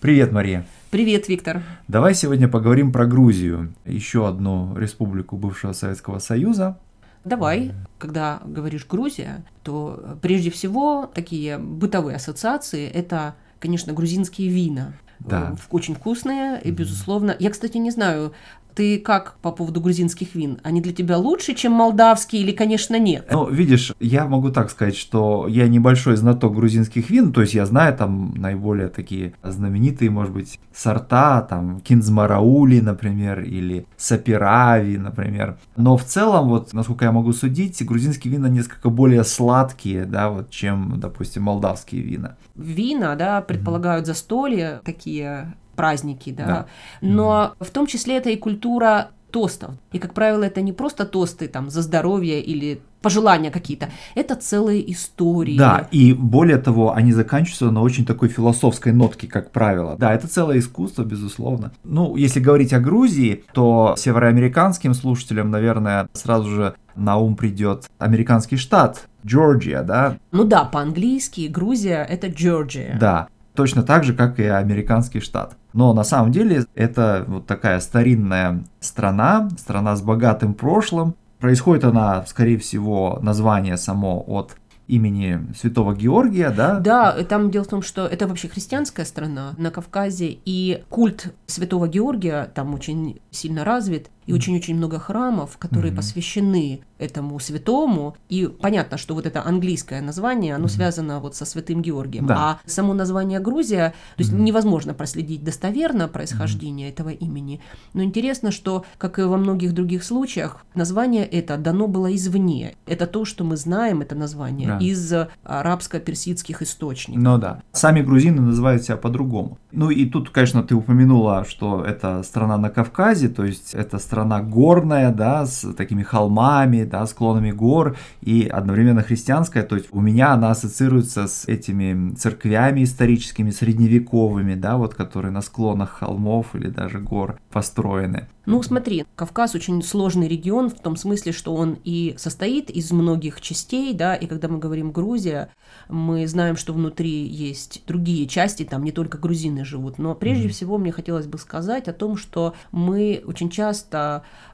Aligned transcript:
Привет, 0.00 0.32
Мария. 0.32 0.64
Привет, 0.90 1.28
Виктор. 1.28 1.62
Давай 1.86 2.14
сегодня 2.14 2.48
поговорим 2.48 2.90
про 2.90 3.04
Грузию, 3.04 3.74
еще 3.84 4.26
одну 4.26 4.74
республику 4.74 5.36
бывшего 5.36 5.74
Советского 5.74 6.20
Союза. 6.20 6.78
Давай, 7.26 7.72
когда 7.98 8.40
говоришь 8.46 8.86
Грузия, 8.86 9.44
то 9.62 10.16
прежде 10.22 10.50
всего 10.50 11.10
такие 11.12 11.58
бытовые 11.58 12.16
ассоциации– 12.16 12.88
это, 12.94 13.34
конечно, 13.58 13.92
грузинские 13.92 14.48
вина. 14.48 14.94
Да. 15.18 15.54
Очень 15.70 15.94
вкусные 15.94 16.58
и, 16.62 16.70
безусловно. 16.70 17.36
Я, 17.38 17.50
кстати, 17.50 17.76
не 17.76 17.90
знаю, 17.90 18.32
ты 18.80 18.98
как 18.98 19.34
по 19.42 19.52
поводу 19.52 19.78
грузинских 19.82 20.34
вин? 20.34 20.58
Они 20.62 20.80
для 20.80 20.94
тебя 20.94 21.18
лучше, 21.18 21.52
чем 21.52 21.72
молдавские 21.72 22.40
или, 22.40 22.52
конечно, 22.52 22.98
нет? 22.98 23.28
Ну, 23.30 23.46
видишь, 23.50 23.92
я 24.00 24.24
могу 24.24 24.48
так 24.48 24.70
сказать, 24.70 24.96
что 24.96 25.46
я 25.48 25.68
небольшой 25.68 26.16
знаток 26.16 26.54
грузинских 26.54 27.10
вин, 27.10 27.34
то 27.34 27.42
есть 27.42 27.52
я 27.52 27.66
знаю 27.66 27.94
там 27.94 28.32
наиболее 28.36 28.88
такие 28.88 29.34
знаменитые, 29.42 30.08
может 30.08 30.32
быть, 30.32 30.58
сорта, 30.74 31.42
там, 31.42 31.80
кинзмараули, 31.80 32.80
например, 32.80 33.40
или 33.40 33.84
сапирави, 33.98 34.96
например. 34.96 35.58
Но 35.76 35.98
в 35.98 36.04
целом, 36.04 36.48
вот, 36.48 36.72
насколько 36.72 37.04
я 37.04 37.12
могу 37.12 37.34
судить, 37.34 37.84
грузинские 37.84 38.32
вина 38.32 38.48
несколько 38.48 38.88
более 38.88 39.24
сладкие, 39.24 40.06
да, 40.06 40.30
вот, 40.30 40.48
чем, 40.48 40.98
допустим, 40.98 41.42
молдавские 41.42 42.00
вина. 42.00 42.36
Вина, 42.54 43.14
да, 43.14 43.42
предполагают 43.42 44.06
застолья, 44.06 44.80
такие 44.86 45.52
праздники, 45.80 46.30
да. 46.30 46.46
да. 46.46 46.66
Но 47.00 47.54
в 47.58 47.70
том 47.70 47.86
числе 47.86 48.18
это 48.18 48.28
и 48.28 48.36
культура 48.36 49.08
тостов. 49.30 49.70
И, 49.92 49.98
как 49.98 50.12
правило, 50.12 50.44
это 50.44 50.60
не 50.60 50.72
просто 50.72 51.06
тосты 51.06 51.48
там 51.48 51.70
за 51.70 51.80
здоровье 51.80 52.42
или 52.42 52.82
пожелания 53.00 53.50
какие-то, 53.50 53.88
это 54.14 54.34
целые 54.34 54.92
истории. 54.92 55.56
Да, 55.56 55.88
и 55.90 56.12
более 56.12 56.58
того, 56.58 56.94
они 56.94 57.12
заканчиваются 57.12 57.70
на 57.70 57.80
очень 57.80 58.04
такой 58.04 58.28
философской 58.28 58.92
нотке, 58.92 59.26
как 59.26 59.52
правило. 59.52 59.96
Да, 59.98 60.12
это 60.12 60.28
целое 60.28 60.58
искусство, 60.58 61.02
безусловно. 61.04 61.72
Ну, 61.82 62.16
если 62.16 62.40
говорить 62.40 62.74
о 62.74 62.80
Грузии, 62.80 63.44
то 63.54 63.94
североамериканским 63.96 64.92
слушателям, 64.92 65.50
наверное, 65.50 66.08
сразу 66.12 66.50
же 66.50 66.74
на 66.94 67.16
ум 67.16 67.36
придет 67.36 67.88
американский 67.98 68.56
штат 68.56 69.08
Джорджия, 69.24 69.82
да? 69.82 70.18
Ну 70.30 70.44
да, 70.44 70.64
по-английски 70.64 71.48
Грузия 71.48 72.06
это 72.06 72.26
Джорджия. 72.26 72.98
Да 73.00 73.28
точно 73.54 73.82
так 73.82 74.04
же, 74.04 74.14
как 74.14 74.38
и 74.38 74.44
американский 74.44 75.20
штат. 75.20 75.56
Но 75.72 75.92
на 75.92 76.04
самом 76.04 76.32
деле 76.32 76.64
это 76.74 77.24
вот 77.26 77.46
такая 77.46 77.80
старинная 77.80 78.64
страна, 78.80 79.48
страна 79.58 79.96
с 79.96 80.02
богатым 80.02 80.54
прошлым. 80.54 81.14
Происходит 81.38 81.84
она, 81.84 82.24
скорее 82.26 82.58
всего, 82.58 83.18
название 83.22 83.76
само 83.76 84.22
от 84.26 84.56
имени 84.90 85.40
святого 85.56 85.94
Георгия, 85.94 86.50
да? 86.50 86.80
Да, 86.80 87.12
там 87.24 87.50
дело 87.50 87.64
в 87.64 87.68
том, 87.68 87.80
что 87.80 88.06
это 88.06 88.26
вообще 88.26 88.48
христианская 88.48 89.04
страна 89.04 89.54
на 89.56 89.70
Кавказе, 89.70 90.38
и 90.44 90.82
культ 90.88 91.32
святого 91.46 91.86
Георгия 91.86 92.50
там 92.54 92.74
очень 92.74 93.20
сильно 93.30 93.64
развит, 93.64 94.10
и 94.26 94.32
очень-очень 94.32 94.76
много 94.76 94.98
храмов, 94.98 95.58
которые 95.58 95.92
mm-hmm. 95.92 95.96
посвящены 95.96 96.80
этому 96.98 97.38
святому. 97.40 98.16
И 98.28 98.46
понятно, 98.46 98.96
что 98.96 99.14
вот 99.14 99.26
это 99.26 99.44
английское 99.44 100.00
название, 100.00 100.54
оно 100.54 100.66
mm-hmm. 100.66 100.68
связано 100.68 101.20
вот 101.20 101.34
со 101.34 101.44
святым 101.44 101.82
Георгием. 101.82 102.26
Да. 102.26 102.36
А 102.38 102.60
само 102.64 102.94
название 102.94 103.40
Грузия, 103.40 103.94
то 104.16 104.22
есть 104.22 104.32
mm-hmm. 104.32 104.40
невозможно 104.40 104.94
проследить 104.94 105.42
достоверно 105.42 106.06
происхождение 106.06 106.88
mm-hmm. 106.88 106.92
этого 106.92 107.08
имени. 107.08 107.60
Но 107.94 108.04
интересно, 108.04 108.52
что, 108.52 108.84
как 108.98 109.18
и 109.18 109.22
во 109.22 109.36
многих 109.36 109.72
других 109.72 110.04
случаях, 110.04 110.64
название 110.74 111.26
это 111.26 111.56
дано 111.56 111.88
было 111.88 112.14
извне. 112.14 112.76
Это 112.86 113.06
то, 113.06 113.24
что 113.24 113.42
мы 113.42 113.56
знаем, 113.56 114.02
это 114.02 114.14
название, 114.14 114.68
да. 114.68 114.78
из 114.78 115.12
арабско-персидских 115.44 116.62
источников. 116.62 117.22
Ну 117.22 117.38
да. 117.38 117.62
Сами 117.72 118.02
грузины 118.02 118.42
называют 118.42 118.84
себя 118.84 118.96
по-другому. 118.96 119.58
Ну 119.72 119.90
и 119.90 120.06
тут, 120.06 120.30
конечно, 120.30 120.62
ты 120.62 120.74
упомянула, 120.74 121.44
что 121.48 121.82
это 121.84 122.22
страна 122.22 122.58
на 122.58 122.70
Кавказе, 122.70 123.28
то 123.28 123.44
есть 123.44 123.74
это 123.74 123.98
страна 123.98 124.09
горная, 124.42 125.12
да, 125.12 125.46
с 125.46 125.72
такими 125.74 126.02
холмами, 126.02 126.84
да, 126.84 127.06
склонами 127.06 127.50
гор 127.50 127.96
и 128.20 128.46
одновременно 128.46 129.02
христианская, 129.02 129.62
то 129.62 129.76
есть 129.76 129.88
у 129.92 130.00
меня 130.00 130.32
она 130.32 130.50
ассоциируется 130.50 131.26
с 131.26 131.46
этими 131.46 132.14
церквями 132.14 132.84
историческими, 132.84 133.50
средневековыми, 133.50 134.54
да, 134.54 134.76
вот 134.76 134.94
которые 134.94 135.32
на 135.32 135.42
склонах 135.42 135.90
холмов 135.90 136.54
или 136.54 136.68
даже 136.68 136.98
гор 136.98 137.38
построены. 137.50 138.26
Ну, 138.46 138.62
смотри, 138.62 139.04
Кавказ 139.14 139.54
очень 139.54 139.82
сложный 139.82 140.26
регион 140.26 140.70
в 140.70 140.80
том 140.80 140.96
смысле, 140.96 141.30
что 141.30 141.54
он 141.54 141.78
и 141.84 142.14
состоит 142.18 142.70
из 142.70 142.90
многих 142.90 143.40
частей, 143.40 143.94
да, 143.94 144.14
и 144.14 144.26
когда 144.26 144.48
мы 144.48 144.58
говорим 144.58 144.92
Грузия, 144.92 145.50
мы 145.88 146.26
знаем, 146.26 146.56
что 146.56 146.72
внутри 146.72 147.26
есть 147.26 147.82
другие 147.86 148.26
части, 148.26 148.64
там 148.64 148.82
не 148.82 148.92
только 148.92 149.18
грузины 149.18 149.64
живут, 149.64 149.98
но 149.98 150.14
прежде 150.14 150.48
mm-hmm. 150.48 150.52
всего 150.52 150.78
мне 150.78 150.90
хотелось 150.90 151.26
бы 151.26 151.38
сказать 151.38 151.86
о 151.86 151.92
том, 151.92 152.16
что 152.16 152.54
мы 152.72 153.22
очень 153.24 153.50
часто 153.50 153.99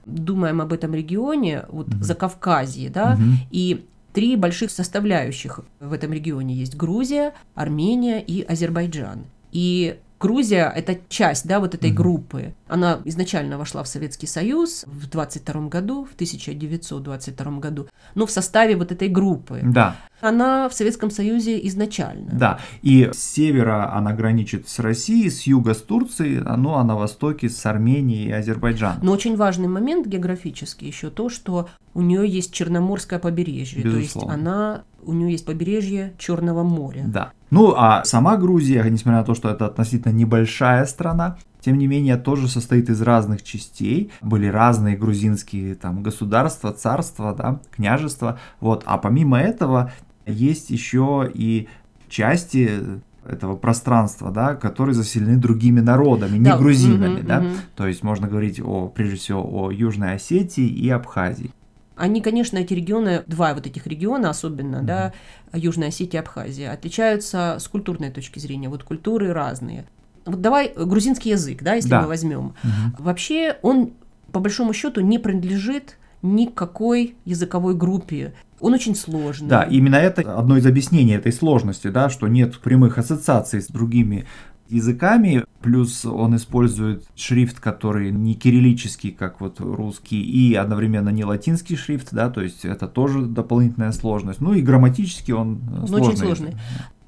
думаем 0.04 0.60
об 0.60 0.72
этом 0.72 0.94
регионе, 0.94 1.64
вот 1.68 1.88
за 2.00 2.14
Кавказье, 2.14 2.90
да, 2.90 3.14
mm-hmm. 3.14 3.34
и 3.50 3.86
три 4.12 4.36
больших 4.36 4.70
составляющих 4.70 5.60
в 5.80 5.92
этом 5.92 6.12
регионе 6.12 6.54
есть 6.54 6.76
Грузия, 6.76 7.34
Армения 7.54 8.22
и 8.22 8.42
Азербайджан. 8.42 9.26
И 9.52 9.98
Грузия– 10.18 10.72
это 10.76 10.98
часть 11.08 11.46
да, 11.46 11.60
вот 11.60 11.74
этой 11.74 11.90
mm-hmm. 11.90 11.94
группы. 11.94 12.54
Она 12.68 13.00
изначально 13.04 13.58
вошла 13.58 13.82
в 13.82 13.88
Советский 13.88 14.26
Союз 14.26 14.84
в 14.86 15.08
22 15.08 15.68
году, 15.68 16.04
в 16.04 16.14
1922 16.14 17.52
году, 17.58 17.86
но 18.14 18.26
в 18.26 18.30
составе 18.30 18.76
вот 18.76 18.92
этой 18.92 19.08
группы. 19.08 19.60
Да. 19.62 19.96
Она 20.20 20.68
в 20.68 20.74
Советском 20.74 21.10
Союзе 21.10 21.64
изначально. 21.66 22.30
Да, 22.32 22.60
и 22.80 23.10
с 23.12 23.18
севера 23.18 23.94
она 23.94 24.14
граничит 24.14 24.68
с 24.68 24.78
Россией, 24.78 25.28
с 25.28 25.42
юга 25.42 25.74
с 25.74 25.82
Турцией, 25.82 26.40
ну 26.56 26.74
а 26.74 26.84
на 26.84 26.96
востоке 26.96 27.50
с 27.50 27.66
Арменией 27.66 28.28
и 28.28 28.32
Азербайджаном. 28.32 29.04
Но 29.04 29.12
очень 29.12 29.36
важный 29.36 29.68
момент 29.68 30.06
географический 30.06 30.86
еще 30.86 31.10
то, 31.10 31.28
что 31.28 31.68
у 31.92 32.00
нее 32.00 32.26
есть 32.26 32.52
Черноморское 32.52 33.18
побережье, 33.18 33.82
Безусловно. 33.82 33.92
то 33.92 34.00
есть 34.00 34.16
она 34.16 34.84
у 35.06 35.12
нее 35.12 35.32
есть 35.32 35.46
побережье 35.46 36.14
Черного 36.18 36.62
моря. 36.62 37.04
Да. 37.06 37.32
Ну 37.50 37.74
а 37.76 38.04
сама 38.04 38.36
Грузия, 38.36 38.82
несмотря 38.90 39.20
на 39.20 39.24
то, 39.24 39.34
что 39.34 39.48
это 39.48 39.66
относительно 39.66 40.12
небольшая 40.12 40.84
страна, 40.86 41.38
тем 41.60 41.78
не 41.78 41.86
менее 41.86 42.16
тоже 42.16 42.48
состоит 42.48 42.90
из 42.90 43.00
разных 43.02 43.42
частей. 43.42 44.10
Были 44.20 44.46
разные 44.46 44.96
грузинские 44.96 45.74
там 45.74 46.02
государства, 46.02 46.72
царства, 46.72 47.34
да, 47.34 47.60
княжества. 47.74 48.38
Вот. 48.60 48.82
А 48.86 48.98
помимо 48.98 49.38
этого 49.38 49.92
есть 50.26 50.70
еще 50.70 51.30
и 51.32 51.68
части 52.08 53.00
этого 53.28 53.56
пространства, 53.56 54.30
да, 54.30 54.54
которые 54.54 54.94
заселены 54.94 55.36
другими 55.36 55.80
народами, 55.80 56.38
не 56.38 56.44
да. 56.44 56.56
грузинами, 56.56 57.20
угу, 57.20 57.26
да. 57.26 57.38
Угу. 57.40 57.48
То 57.74 57.86
есть 57.86 58.02
можно 58.02 58.28
говорить 58.28 58.60
о, 58.60 58.88
прежде 58.88 59.16
всего 59.16 59.42
о 59.42 59.70
Южной 59.70 60.14
Осетии 60.14 60.66
и 60.66 60.88
Абхазии. 60.90 61.50
Они, 61.96 62.20
конечно, 62.20 62.58
эти 62.58 62.74
регионы, 62.74 63.24
два 63.26 63.54
вот 63.54 63.66
этих 63.66 63.86
региона 63.86 64.30
особенно, 64.30 64.76
mm-hmm. 64.76 64.84
да, 64.84 65.12
Южная 65.52 65.88
Осетия 65.88 66.20
и 66.20 66.22
Абхазия, 66.22 66.72
отличаются 66.72 67.56
с 67.58 67.66
культурной 67.68 68.10
точки 68.10 68.38
зрения. 68.38 68.68
Вот 68.68 68.84
культуры 68.84 69.32
разные. 69.32 69.86
Вот 70.26 70.40
давай 70.40 70.72
грузинский 70.76 71.30
язык, 71.30 71.62
да, 71.62 71.74
если 71.74 71.88
да. 71.88 72.02
мы 72.02 72.08
возьмем. 72.08 72.54
Mm-hmm. 72.62 73.02
Вообще 73.02 73.56
он, 73.62 73.94
по 74.30 74.40
большому 74.40 74.74
счету, 74.74 75.00
не 75.00 75.18
принадлежит 75.18 75.96
никакой 76.22 77.16
языковой 77.24 77.74
группе. 77.74 78.34
Он 78.60 78.74
очень 78.74 78.94
сложный. 78.94 79.48
Да, 79.48 79.62
именно 79.62 79.96
это 79.96 80.38
одно 80.38 80.56
из 80.56 80.66
объяснений 80.66 81.14
этой 81.14 81.32
сложности, 81.32 81.88
да, 81.88 82.08
что 82.10 82.26
нет 82.28 82.58
прямых 82.58 82.98
ассоциаций 82.98 83.62
с 83.62 83.68
другими 83.68 84.26
языками, 84.68 85.44
плюс 85.62 86.04
он 86.04 86.36
использует 86.36 87.04
шрифт, 87.14 87.60
который 87.60 88.10
не 88.10 88.34
кириллический, 88.34 89.10
как 89.10 89.40
вот 89.40 89.60
русский, 89.60 90.22
и 90.22 90.54
одновременно 90.54 91.10
не 91.10 91.24
латинский 91.24 91.76
шрифт, 91.76 92.08
да, 92.12 92.30
то 92.30 92.40
есть 92.40 92.64
это 92.64 92.86
тоже 92.86 93.22
дополнительная 93.22 93.92
сложность. 93.92 94.40
Ну 94.40 94.54
и 94.54 94.62
грамматически 94.62 95.32
он 95.32 95.60
ну, 95.70 95.86
сложный. 95.86 96.08
Очень 96.08 96.18
сложный. 96.18 96.56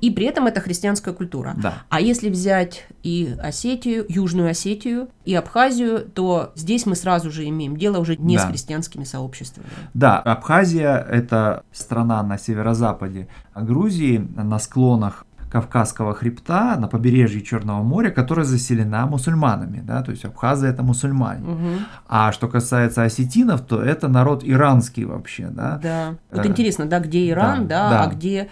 И 0.01 0.11
при 0.11 0.27
этом 0.27 0.47
это 0.47 0.61
христианская 0.61 1.13
культура. 1.13 1.55
Да. 1.61 1.83
А 1.89 2.01
если 2.01 2.31
взять 2.31 2.87
и 3.03 3.35
Осетию, 3.43 4.07
Южную 4.09 4.51
Осетию, 4.51 5.09
и 5.25 5.35
Абхазию, 5.35 6.01
то 6.01 6.53
здесь 6.55 6.87
мы 6.87 6.95
сразу 6.95 7.31
же 7.31 7.49
имеем 7.49 7.77
дело 7.77 7.99
уже 7.99 8.17
не 8.17 8.37
да. 8.37 8.43
с 8.43 8.47
христианскими 8.47 9.05
сообществами. 9.05 9.67
Да, 9.95 10.21
Абхазия– 10.21 10.97
это 11.11 11.65
страна 11.73 12.23
на 12.23 12.39
северо-западе 12.39 13.29
Грузии, 13.57 14.19
на 14.37 14.59
склонах 14.61 15.27
Кавказского 15.51 16.15
хребта 16.15 16.77
на 16.77 16.89
побережье 16.89 17.41
Черного 17.41 17.83
моря, 17.83 18.11
которая 18.11 18.45
заселена 18.45 19.07
мусульманами, 19.07 19.81
да, 19.81 20.03
то 20.03 20.11
есть 20.11 20.25
абхазы 20.25 20.67
это 20.67 20.83
мусульмане. 20.83 21.49
Угу. 21.49 21.71
А 22.09 22.33
что 22.33 22.49
касается 22.49 23.03
осетинов, 23.03 23.63
то 23.63 23.83
это 23.83 24.09
народ 24.09 24.43
иранский 24.45 25.05
вообще, 25.05 25.49
да. 25.49 25.81
Да. 25.83 26.15
Вот 26.31 26.45
э, 26.45 26.49
интересно, 26.49 26.87
да, 26.87 27.01
где 27.01 27.29
Иран, 27.31 27.67
да, 27.67 27.91
да, 27.91 27.91
да. 27.91 28.05
а 28.05 28.15
где 28.15 28.49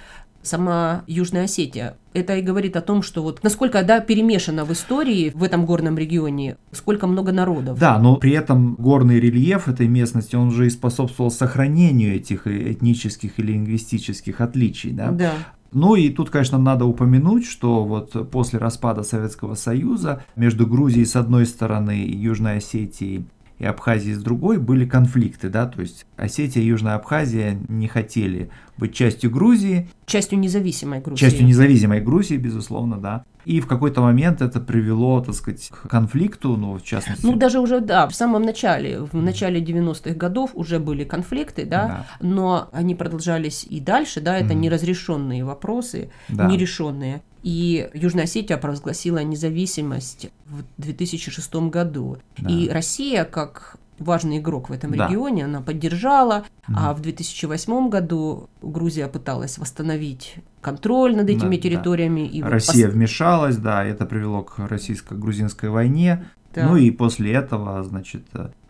сама 0.46 1.02
Южная 1.06 1.44
Осетия. 1.44 1.96
Это 2.12 2.37
и 2.37 2.43
говорит 2.43 2.76
о 2.76 2.81
том, 2.81 3.02
что 3.02 3.22
вот 3.22 3.43
насколько 3.43 3.82
да, 3.82 4.00
перемешано 4.00 4.64
в 4.64 4.72
истории 4.72 5.32
в 5.34 5.43
этом 5.43 5.66
горном 5.66 5.98
регионе, 5.98 6.56
сколько 6.72 7.06
много 7.06 7.32
народов. 7.32 7.78
Да, 7.78 7.98
но 7.98 8.16
при 8.16 8.32
этом 8.32 8.75
горный 8.76 9.20
рельеф 9.20 9.69
этой 9.69 9.88
местности, 9.88 10.37
он 10.37 10.50
же 10.50 10.66
и 10.66 10.70
способствовал 10.70 11.31
сохранению 11.31 12.14
этих 12.14 12.46
этнических 12.46 13.38
и 13.38 13.43
лингвистических 13.43 14.40
отличий. 14.40 14.93
Да? 14.93 15.10
Да. 15.10 15.32
Ну 15.73 15.95
и 15.95 16.11
тут, 16.11 16.31
конечно, 16.31 16.59
надо 16.59 16.85
упомянуть, 16.85 17.47
что 17.47 17.85
вот 17.85 18.31
после 18.31 18.59
распада 18.59 19.03
Советского 19.03 19.55
Союза 19.55 20.25
между 20.37 20.67
Грузией 20.67 21.05
с 21.05 21.17
одной 21.17 21.47
стороны 21.47 22.05
и 22.05 22.17
Южной 22.17 22.59
Осетией 22.59 23.27
и 23.59 23.65
Абхазии 23.65 24.13
с 24.13 24.23
другой 24.23 24.59
были 24.59 24.87
конфликты, 24.87 25.49
да, 25.49 25.67
то 25.67 25.81
есть 25.81 26.05
Осетия 26.17 26.63
и 26.63 26.67
Южная 26.67 26.95
Абхазия 26.95 27.59
не 27.69 27.89
хотели 27.89 28.51
быть 28.77 28.95
частью 28.95 29.31
Грузии. 29.31 29.89
Частью 30.05 30.39
независимой 30.39 31.01
Грузии. 31.01 31.21
Частью 31.21 31.47
независимой 31.47 32.01
Грузии, 32.01 32.37
безусловно, 32.37 32.99
да. 32.99 33.25
И 33.46 33.60
в 33.60 33.69
какой-то 33.69 34.00
момент 34.00 34.43
это 34.43 34.58
привело, 34.58 35.20
так 35.20 35.32
сказать, 35.37 35.69
к 35.69 35.88
конфликту, 35.88 36.56
ну, 36.56 36.78
в 36.78 36.82
частности... 36.82 37.25
Ну, 37.25 37.37
даже 37.37 37.60
уже, 37.60 37.78
да, 37.78 38.08
в 38.08 38.14
самом 38.14 38.43
начале, 38.43 38.98
в 38.98 39.14
начале 39.14 39.60
90-х 39.60 40.14
годов 40.16 40.50
уже 40.54 40.81
были 40.81 41.04
конфликты, 41.04 41.64
да, 41.64 41.87
да, 41.87 42.06
но 42.20 42.69
они 42.72 42.96
продолжались 42.96 43.62
и 43.62 43.78
дальше, 43.78 44.20
да, 44.20 44.37
это 44.37 44.52
mm. 44.52 44.56
неразрешенные 44.56 45.44
вопросы, 45.44 46.10
да. 46.28 46.46
нерешенные. 46.46 47.22
И 47.44 47.88
Южная 47.94 48.25
Осетия 48.25 48.56
провозгласила 48.56 49.22
независимость 49.22 50.28
в 50.46 50.64
2006 50.82 51.54
году. 51.70 52.19
Да. 52.38 52.50
И 52.50 52.69
Россия, 52.69 53.25
как 53.25 53.76
важный 54.00 54.38
игрок 54.38 54.70
в 54.70 54.72
этом 54.72 54.90
да. 54.90 55.06
регионе, 55.06 55.44
она 55.44 55.60
поддержала, 55.60 56.44
mm. 56.69 56.75
а 56.76 56.93
в 56.94 57.00
2008 57.00 57.88
году 57.90 58.48
Грузия 58.60 59.06
пыталась 59.06 59.56
восстановить 59.58 60.34
контроль 60.67 61.15
над 61.15 61.31
этими 61.31 61.55
да, 61.55 61.63
территориями. 61.63 62.23
Да. 62.23 62.39
И 62.39 62.43
Россия 62.43 62.87
вот... 62.87 62.95
вмешалась, 62.97 63.57
да, 63.57 63.85
это 63.85 64.05
привело 64.05 64.43
к 64.43 64.59
российско-грузинской 64.59 65.69
войне. 65.69 66.27
Да. 66.53 66.67
Ну 66.67 66.77
и 66.77 66.91
после 66.91 67.35
этого, 67.35 67.85
значит, 67.85 68.25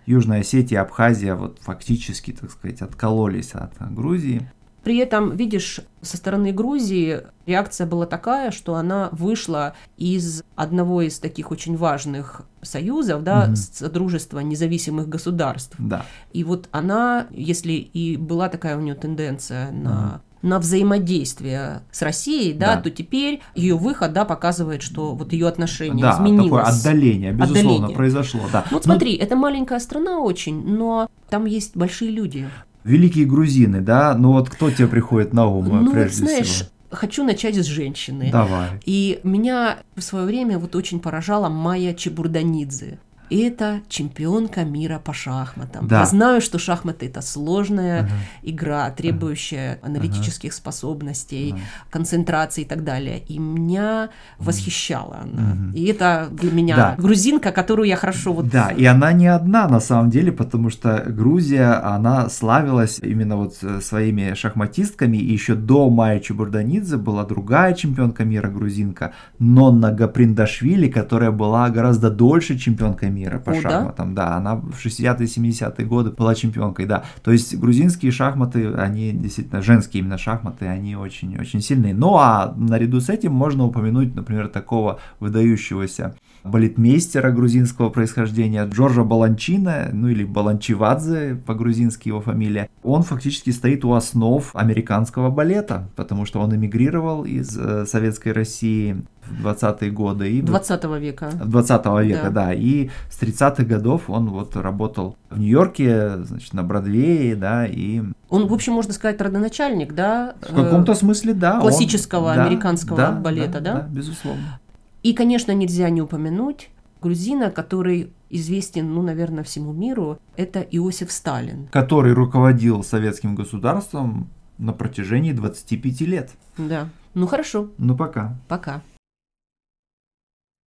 Южная 0.04 0.40
Осетия 0.40 0.78
и 0.78 0.82
Абхазия 0.82 1.34
вот 1.34 1.58
фактически, 1.62 2.32
так 2.32 2.50
сказать, 2.50 2.82
откололись 2.82 3.52
от 3.54 3.72
Грузии. 3.94 4.46
При 4.84 4.98
этом, 4.98 5.34
видишь, 5.34 5.80
со 6.02 6.18
стороны 6.18 6.52
Грузии 6.52 7.22
реакция 7.46 7.86
была 7.86 8.04
такая, 8.04 8.50
что 8.50 8.74
она 8.74 9.08
вышла 9.10 9.74
из 9.96 10.44
одного 10.54 11.00
из 11.00 11.18
таких 11.18 11.50
очень 11.50 11.76
важных 11.76 12.42
союзов, 12.60 13.24
да, 13.24 13.46
угу. 13.46 13.56
Содружества 13.56 14.40
независимых 14.40 15.08
государств. 15.08 15.74
Да. 15.78 16.04
И 16.32 16.44
вот 16.44 16.68
она, 16.72 17.26
если 17.30 17.72
и 17.72 18.18
была 18.18 18.50
такая 18.50 18.76
у 18.76 18.80
нее 18.80 18.94
тенденция 18.94 19.72
на 19.72 20.20
на 20.46 20.58
взаимодействие 20.58 21.82
с 21.90 22.02
Россией, 22.02 22.52
да, 22.52 22.76
да, 22.76 22.82
то 22.82 22.90
теперь 22.90 23.40
ее 23.54 23.76
выход, 23.76 24.12
да, 24.12 24.24
показывает, 24.24 24.82
что 24.82 25.14
вот 25.14 25.32
ее 25.32 25.48
отношение 25.48 26.02
да, 26.02 26.14
изменилось. 26.14 26.44
такое 26.44 26.62
отдаление, 26.62 27.32
безусловно, 27.32 27.70
отдаление. 27.70 27.96
произошло, 27.96 28.40
да. 28.52 28.64
Вот 28.70 28.84
смотри, 28.84 29.16
ну, 29.18 29.24
это 29.24 29.36
маленькая 29.36 29.80
страна 29.80 30.20
очень, 30.20 30.66
но 30.66 31.08
там 31.28 31.44
есть 31.44 31.76
большие 31.76 32.10
люди 32.10 32.48
великие 32.86 33.26
грузины, 33.26 33.80
да? 33.80 34.14
Ну 34.16 34.32
вот 34.32 34.48
кто 34.48 34.70
тебе 34.70 34.86
приходит 34.86 35.32
на 35.32 35.46
ум 35.46 35.84
ну, 35.84 35.92
прежде 35.92 36.22
вот, 36.22 36.30
знаешь, 36.30 36.46
всего? 36.46 36.68
Хочу 36.90 37.24
начать 37.24 37.56
с 37.56 37.66
женщины. 37.66 38.30
Давай. 38.30 38.80
И 38.84 39.18
меня 39.24 39.78
в 39.96 40.00
свое 40.02 40.24
время 40.24 40.58
вот 40.58 40.76
очень 40.76 41.00
поражала 41.00 41.48
Майя 41.48 41.92
Чебурданидзе 41.92 42.98
это 43.30 43.80
чемпионка 43.88 44.64
мира 44.64 44.98
по 44.98 45.12
шахматам. 45.12 45.86
Да. 45.86 46.00
Я 46.00 46.06
знаю, 46.06 46.40
что 46.40 46.58
шахматы 46.58 47.06
это 47.06 47.20
сложная 47.20 48.02
uh-huh. 48.02 48.08
игра, 48.42 48.90
требующая 48.90 49.74
uh-huh. 49.74 49.86
аналитических 49.86 50.52
способностей, 50.52 51.52
uh-huh. 51.52 51.90
концентрации 51.90 52.62
и 52.62 52.64
так 52.64 52.84
далее. 52.84 53.22
И 53.28 53.38
меня 53.38 54.10
восхищала 54.38 55.18
она. 55.22 55.54
Uh-huh. 55.54 55.74
И 55.74 55.84
это 55.86 56.28
для 56.30 56.52
меня 56.52 56.76
да. 56.76 56.94
грузинка, 56.98 57.52
которую 57.52 57.88
я 57.88 57.96
хорошо 57.96 58.32
вот. 58.32 58.48
Да, 58.48 58.70
и 58.70 58.84
она 58.84 59.12
не 59.12 59.26
одна 59.26 59.68
на 59.68 59.80
самом 59.80 60.10
деле, 60.10 60.32
потому 60.32 60.70
что 60.70 61.04
Грузия, 61.06 61.80
она 61.82 62.28
славилась 62.28 62.98
именно 63.00 63.36
вот 63.36 63.56
своими 63.80 64.34
шахматистками. 64.34 65.16
И 65.16 65.32
еще 65.32 65.54
до 65.54 65.90
Майи 65.90 66.20
Чебурданидзе 66.20 66.96
была 66.96 67.24
другая 67.24 67.74
чемпионка 67.74 68.24
мира 68.24 68.48
грузинка, 68.48 69.12
Нонна 69.38 69.92
Гаприндашвили, 69.92 70.88
которая 70.88 71.30
была 71.30 71.68
гораздо 71.70 72.10
дольше 72.10 72.58
чемпионкой 72.58 73.10
мира 73.16 73.38
по 73.38 73.52
О, 73.52 73.60
шахматам. 73.60 74.14
Да? 74.14 74.30
да, 74.30 74.36
она 74.36 74.56
в 74.56 74.74
60-е, 74.84 75.26
70-е 75.26 75.86
годы 75.86 76.10
была 76.10 76.34
чемпионкой, 76.34 76.86
да. 76.86 77.04
То 77.22 77.32
есть 77.32 77.56
грузинские 77.58 78.12
шахматы, 78.12 78.72
они 78.74 79.12
действительно, 79.12 79.62
женские 79.62 80.02
именно 80.02 80.18
шахматы, 80.18 80.66
они 80.66 80.96
очень-очень 80.96 81.60
сильные. 81.62 81.94
Ну 81.94 82.16
а 82.16 82.54
наряду 82.56 83.00
с 83.00 83.08
этим 83.08 83.32
можно 83.32 83.64
упомянуть, 83.64 84.14
например, 84.14 84.48
такого 84.48 85.00
выдающегося 85.20 86.14
балетмейстера 86.46 87.30
грузинского 87.30 87.90
происхождения 87.90 88.64
Джорджа 88.66 89.02
Баланчина, 89.02 89.90
ну 89.92 90.08
или 90.08 90.24
Баланчивадзе 90.24 91.42
по-грузински 91.46 92.08
его 92.08 92.20
фамилия. 92.20 92.68
Он 92.82 93.02
фактически 93.02 93.50
стоит 93.50 93.84
у 93.84 93.92
основ 93.92 94.48
американского 94.54 95.30
балета, 95.30 95.88
потому 95.96 96.24
что 96.24 96.40
он 96.40 96.54
эмигрировал 96.54 97.24
из 97.24 97.56
э, 97.58 97.86
Советской 97.86 98.32
России 98.32 99.04
20-е 99.42 99.90
годы. 99.90 100.30
И 100.30 100.42
20 100.42 100.84
века. 100.98 101.30
20 101.32 101.86
века, 102.04 102.24
да. 102.24 102.30
да. 102.30 102.54
И 102.54 102.90
с 103.10 103.20
30-х 103.20 103.64
годов 103.64 104.08
он 104.08 104.28
вот 104.30 104.56
работал 104.56 105.16
в 105.30 105.38
Нью-Йорке, 105.38 106.24
значит, 106.24 106.52
на 106.52 106.62
Бродвее, 106.62 107.36
да, 107.36 107.66
и... 107.66 108.02
Он, 108.28 108.46
в 108.46 108.52
общем, 108.52 108.72
можно 108.72 108.92
сказать, 108.92 109.20
родоначальник, 109.20 109.94
да? 109.94 110.34
В 110.40 110.54
каком-то 110.54 110.94
смысле, 110.94 111.34
да. 111.34 111.60
Классического 111.60 112.32
он, 112.32 112.40
американского 112.40 112.96
да, 112.96 113.12
балета, 113.12 113.60
да, 113.60 113.60
да? 113.60 113.80
Да, 113.80 113.88
безусловно. 113.88 114.60
И, 115.02 115.12
конечно, 115.12 115.52
нельзя 115.52 115.88
не 115.90 116.02
упомянуть 116.02 116.70
грузина, 117.00 117.50
который 117.50 118.12
известен, 118.30 118.92
ну, 118.92 119.02
наверное, 119.02 119.44
всему 119.44 119.72
миру, 119.72 120.18
это 120.36 120.60
Иосиф 120.60 121.12
Сталин. 121.12 121.68
Который 121.70 122.12
руководил 122.12 122.82
советским 122.82 123.34
государством 123.34 124.28
на 124.58 124.72
протяжении 124.72 125.32
25 125.32 126.00
лет. 126.02 126.30
Да. 126.58 126.88
Ну 127.14 127.26
хорошо. 127.26 127.68
Ну 127.78 127.96
пока. 127.96 128.36
Пока. 128.48 128.82